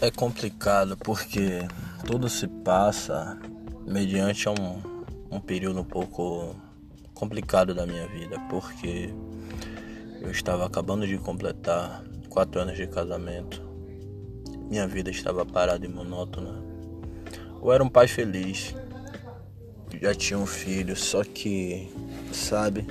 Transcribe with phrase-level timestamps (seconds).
[0.00, 1.60] É complicado porque
[2.06, 3.38] tudo se passa
[3.86, 4.82] mediante um,
[5.30, 6.54] um período um pouco
[7.14, 9.14] complicado da minha vida, porque
[10.20, 13.62] eu estava acabando de completar quatro anos de casamento,
[14.68, 16.62] minha vida estava parada e monótona.
[17.62, 18.74] Eu era um pai feliz,
[20.02, 21.88] já tinha um filho, só que,
[22.32, 22.86] sabe,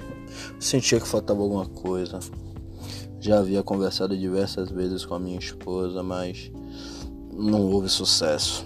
[0.59, 2.19] sentia que faltava alguma coisa.
[3.19, 6.51] Já havia conversado diversas vezes com a minha esposa, mas
[7.35, 8.65] não houve sucesso.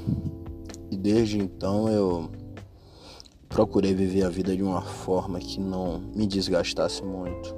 [0.90, 2.30] E desde então eu
[3.50, 7.56] procurei viver a vida de uma forma que não me desgastasse muito.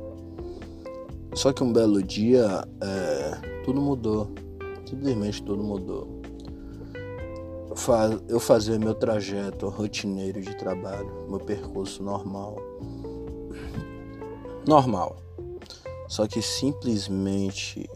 [1.34, 4.30] Só que um belo dia é, tudo mudou.
[4.86, 6.20] Simplesmente tudo mudou.
[8.28, 12.58] Eu fazia meu trajeto rotineiro de trabalho, meu percurso normal.
[14.67, 15.17] Normal.
[16.08, 17.88] Só que simplesmente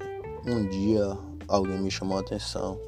[0.46, 2.80] um dia alguém me chamou a atenção.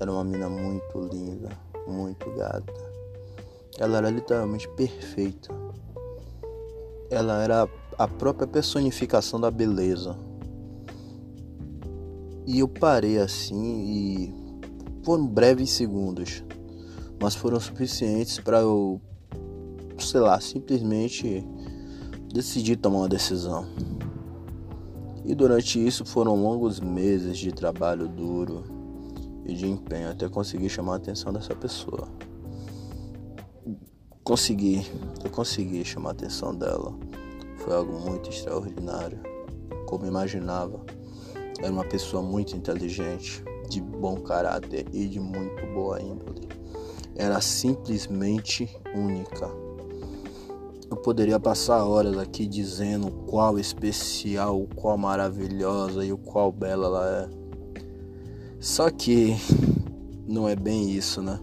[0.00, 1.48] Era uma mina muito linda,
[1.88, 2.72] muito gata.
[3.78, 5.52] Ela era literalmente perfeita.
[7.10, 7.68] Ela era
[7.98, 10.16] a própria personificação da beleza.
[12.46, 14.34] E eu parei assim e
[15.04, 16.44] foram breves segundos,
[17.20, 19.00] mas foram suficientes para eu,
[19.98, 21.44] sei lá, simplesmente
[22.32, 23.66] decidir tomar uma decisão.
[25.24, 28.77] E durante isso foram longos meses de trabalho duro
[29.48, 32.08] e de empenho até conseguir chamar a atenção dessa pessoa.
[34.22, 34.86] Consegui,
[35.24, 36.94] eu consegui chamar a atenção dela.
[37.56, 39.18] Foi algo muito extraordinário.
[39.86, 40.84] Como imaginava,
[41.58, 46.46] era uma pessoa muito inteligente, de bom caráter e de muito boa índole.
[47.16, 49.50] Era simplesmente única
[50.90, 57.10] eu poderia passar horas aqui dizendo qual especial, qual maravilhosa e o qual bela ela
[57.10, 57.47] é.
[58.60, 59.36] Só que
[60.26, 61.38] não é bem isso, né?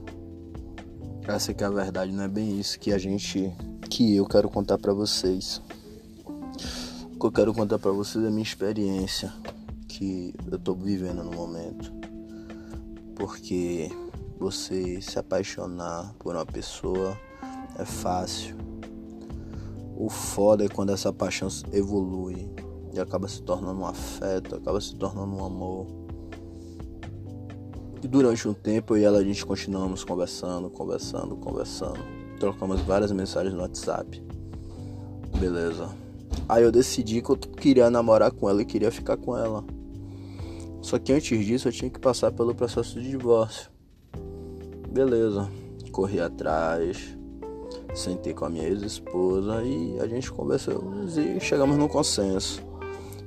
[1.28, 3.52] Essa que é a verdade, não é bem isso que a gente
[3.90, 5.62] que eu quero contar para vocês.
[7.14, 9.34] O que eu quero contar para vocês é a minha experiência
[9.88, 11.92] que eu tô vivendo no momento.
[13.16, 13.90] Porque
[14.38, 17.18] você se apaixonar por uma pessoa
[17.80, 18.66] é fácil
[19.98, 22.50] o foda é quando essa paixão evolui
[22.94, 25.88] e acaba se tornando um afeto, acaba se tornando um amor.
[28.06, 31.98] E durante um tempo eu e ela a gente continuamos conversando, conversando, conversando.
[32.40, 34.24] Trocamos várias mensagens no WhatsApp.
[35.40, 35.90] Beleza.
[36.48, 39.66] Aí eu decidi que eu queria namorar com ela e queria ficar com ela.
[40.84, 43.72] Só que antes disso eu tinha que passar pelo processo de divórcio.
[44.92, 45.50] Beleza.
[45.92, 47.18] Corri atrás,
[47.96, 52.62] Sentei com a minha ex-esposa e a gente conversou e chegamos no consenso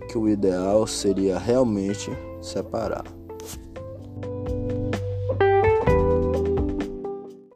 [0.09, 3.18] que o ideal seria realmente separar.